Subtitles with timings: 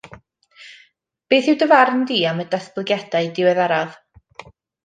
[1.33, 3.97] Beth yw dy farn di am y datblygiadau diweddaraf?